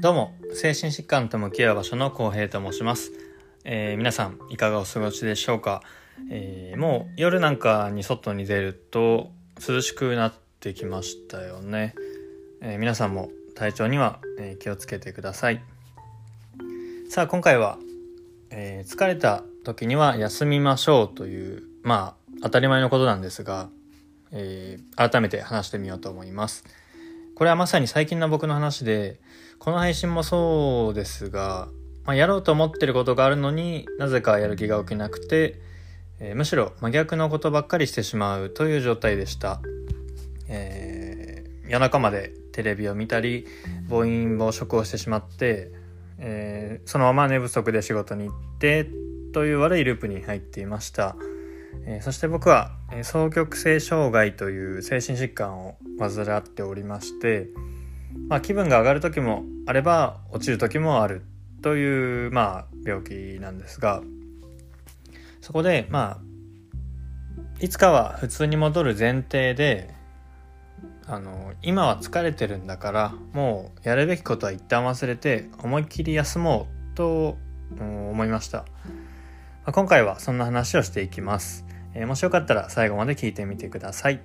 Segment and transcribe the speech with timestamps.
[0.00, 3.12] どうも精神疾患と向き合う場所の浩平と申します、
[3.64, 5.82] えー、皆さんいかがお過ごしでしょうか、
[6.30, 9.30] えー、もう夜なんかに外に出ると
[9.68, 11.94] 涼しくなってきましたよね、
[12.62, 15.62] えー、皆さんも体調には、え気をつけてください。
[17.10, 17.76] さあ今回は、
[18.48, 23.68] え疲れた時には休みましょうというまあ当たり前のことなんですが、
[24.32, 26.64] え改めて話してみようと思います。
[27.40, 29.18] これはまさに最近の僕の話で
[29.58, 31.68] この配信もそうですが、
[32.04, 35.58] まあ、やろうと思ってることがあるのになぜかやる気が起きなくて、
[36.18, 39.62] えー、むしろ真逆のことばっかりしてしまうという状態でした、
[40.50, 43.46] えー、夜中までテレビを見たり
[43.88, 45.72] 暴飲暴食をしてしまって、
[46.18, 48.86] えー、そのまま寝不足で仕事に行って
[49.32, 51.16] という悪いループに入っていました、
[51.86, 57.48] え、そして僕は双極性障害という精神疾患を患っておりまして
[58.28, 61.22] まあ、気分が上がる時もあれば落ちる時もある
[61.62, 64.02] という、まあ、病気なんですが
[65.40, 66.18] そこでまあ
[67.60, 69.94] いつかは普通に戻る前提で
[71.06, 77.36] あの今は疲れてるんだからもうやるべきことは一旦忘れて思いっきり休もうと、
[77.78, 78.64] 思いました、
[79.66, 84.20] ま、今回はそんな話をしていきます、えー、もしよかったら最後まで聞いてみてください。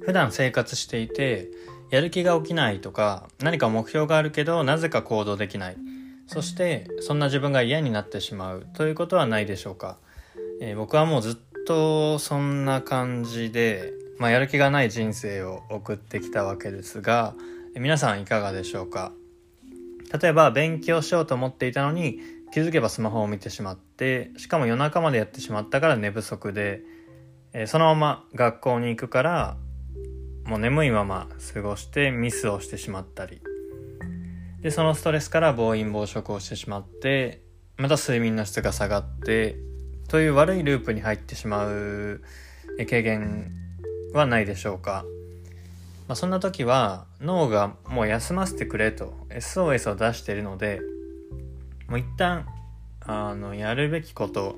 [0.00, 1.50] 普段生活していて
[1.90, 5.76] やる気が起きないとか何か目標があるけどなぜか行動できない。
[6.26, 9.98] そしてそんな自分が嫌になってしまうということはないでしょうか、
[10.60, 17.34] えー、僕はもうずっとそんな感じで、まあ、やる気がない人生を送ってきたわけですが
[17.74, 19.12] え皆さんいかがでしょうか？
[20.20, 22.20] 例えば勉強しようと思っていたのに
[22.52, 26.82] 気づけばスマホを見てしまってしかも夜中までやってしまったから寝不足で、
[27.52, 29.56] えー、そのまま学校に行くから
[30.44, 33.40] もう眠いまま過ごしてミスをしてしまったり。
[34.60, 37.42] でそのストレスから暴飲暴食をしてしまって
[37.76, 39.56] また睡眠の質が下がって
[40.08, 42.22] という悪いループに入ってしまう
[42.86, 43.52] 経験
[44.12, 45.04] はないでしょうか、
[46.08, 50.80] まあ、そんな時は脳がもう休ませてくれと SOS を出しているので
[51.88, 52.46] もう一旦
[53.00, 54.56] あのやるべきこと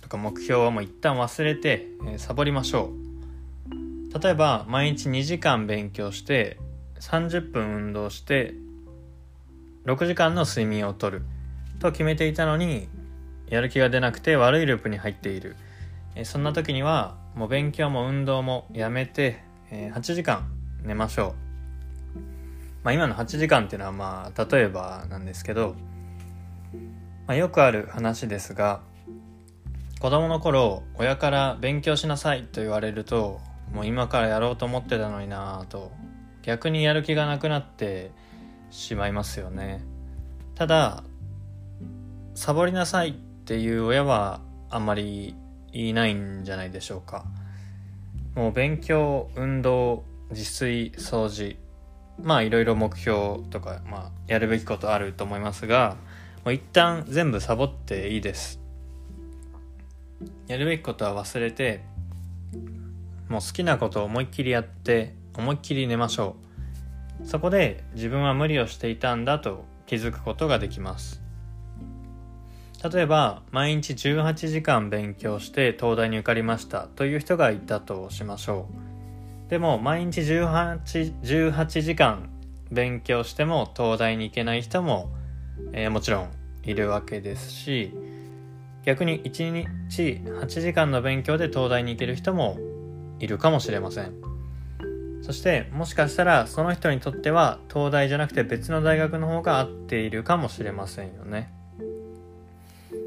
[0.00, 4.18] とか目標はもう一旦忘れて、えー、サボりましょう。
[4.18, 6.58] 例えば毎日2時間勉強して
[6.98, 8.54] 30分運動して
[9.86, 11.22] 6時間の睡眠をとる
[11.78, 12.88] と決めていたのに
[13.50, 15.56] やる気が出なくて悪いループに入っている。
[16.24, 20.50] そんな時にはもう勉強も運動もやめて8時間
[20.82, 21.34] 寝ましょ
[22.16, 22.18] う、
[22.82, 25.76] まあ、今の8時間っていうのはまあ例えばなんですけど、
[27.26, 28.80] まあ、よくある話ですが
[30.00, 33.40] 子供の頃親から勉強しなさいと言われると
[33.72, 35.92] もう今からやろうと思ってたのになぁと
[36.42, 38.10] 逆にやる気がなくなって
[38.70, 39.82] しまいますよね。
[40.54, 41.04] ただ
[42.34, 44.40] サボりなさいっていう親は
[44.70, 45.34] あんまり
[45.72, 47.24] いないんじゃないでしょうか。
[48.36, 51.56] もう勉強運動自炊掃除
[52.22, 55.96] まあいろいろ目標とか、まあ、やるべきことあると思いますが
[56.44, 58.60] もう一旦全部サボっていいです。
[60.46, 61.80] やるべきことは忘れて
[63.28, 66.36] もう好きなことを思いっきりやって思いっきり寝ましょ
[67.24, 67.26] う。
[67.26, 71.19] そこで自分は無理をしていたんだと気づくことができます。
[72.82, 78.68] 例えば毎日18時間勉強して東大に受かりましたという人がいたとしましょ
[79.46, 79.50] う。
[79.50, 82.30] でも毎日 18, 18時間
[82.70, 85.10] 勉強しても東大に行けない人も、
[85.72, 86.30] えー、もちろん
[86.62, 87.92] いるわけですし
[88.84, 92.58] 逆に1日8時間の勉強で東大に行ける人も
[93.18, 94.14] いるかもしれません。
[95.22, 101.59] そしてもしかしたらその人にとっては東大じゃなくて別の大学の方が合っているかもしれませんよね。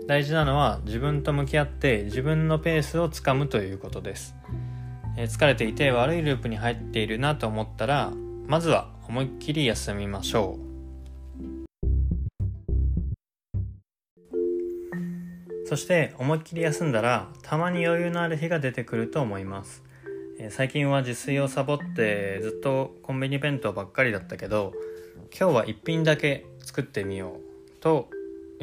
[0.06, 4.36] 大事なのは自分と向き合って自分のペースをつかむということです、
[5.18, 8.12] えー、疲れていて悪いループに入っているなと思ったら
[8.46, 10.74] まずは思いっきり休みましょう。
[15.66, 19.82] そして思いっきり休んだらたまに余裕のある日が出てくると思います。
[20.50, 24.74] 最近は自炊をサボってずっとコンビニ弁当ばっかりだったけど
[25.38, 28.10] 今日は1品だけ作ってみようと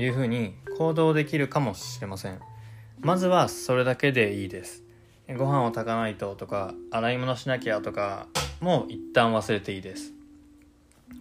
[0.01, 2.41] いうふうに行動できるかもしれません。
[3.01, 4.85] まずはそれだけでいいです。
[5.29, 8.27] ご飯を炊かないととか洗い物しなきゃとか
[8.61, 10.13] もう一旦忘れていいです。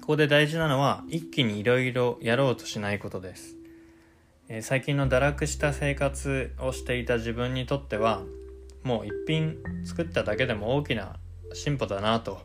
[0.01, 3.55] ここで大事なのは一気にいろいろやろうとしないことです、
[4.47, 8.23] えー、最近の堕落した生活をしていた自分にとっては
[8.83, 11.17] もう一品作っただけでも大きな
[11.53, 12.39] 進歩だなと。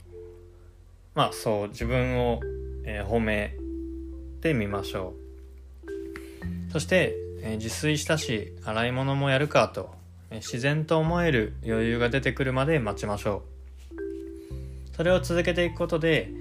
[1.14, 2.40] まあそう自分を、
[2.84, 3.56] えー、褒め
[4.40, 5.23] てみましょう。
[6.74, 9.94] そして、え、自炊したし洗い物もやるかと、
[10.32, 13.44] え、自然と思える余裕が出てくるまで待ちましょ
[13.92, 14.96] う。
[14.96, 16.32] それを続けていくことで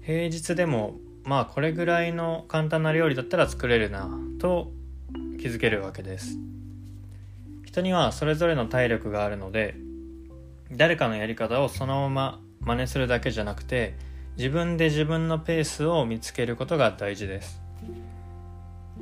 [0.00, 0.94] 平日でも
[1.24, 4.08] まあこれぐらいの簡単な料理だったら作れるな
[4.38, 4.72] と
[5.38, 6.38] 気づけるわけです。
[7.66, 9.74] 人にはそれぞれの体力があるので
[10.72, 13.96] 誰かのやり方をそのまま真似するだけじゃなくて
[14.38, 17.60] 自分で自分のペースを見つけることが大事です。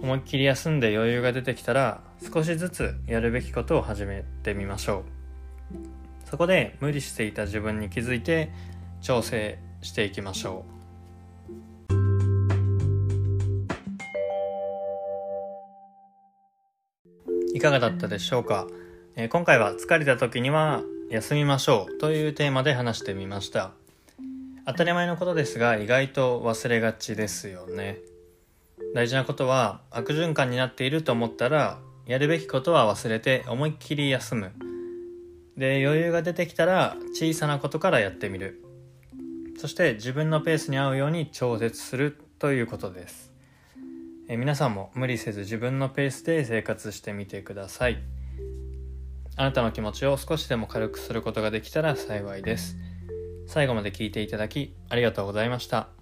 [0.03, 5.05] 思いっきり休んで余裕が出てきたら少しずつやるべきことを始めてみましょ
[6.27, 6.29] う。
[6.29, 8.51] そこで無理していた自分に気づいて
[9.01, 10.83] 調整していきましょう。
[17.55, 18.67] いかがだったでしょうか、
[19.15, 23.71] えー、今回は疲れた時には休みましょうというテーマで話してみました。
[24.67, 27.99] 当たり前のことですが意外と忘れがちですよね。
[28.95, 34.53] 大事なことは悪循環になっていると思ったらやるべきことは忘れて思いっきり休む
[35.57, 38.63] で余裕が出てきたら小さなことからやってみる
[39.59, 43.33] そして自分のペースに合うように調節するということです
[44.29, 48.03] え皆さんも無理せず自分のペースで生活してみてください
[49.37, 52.77] あなたの気持ちを少しでも軽くすることができたら幸いです。
[53.47, 56.02] 最後まで聞いていただきありがとうございました。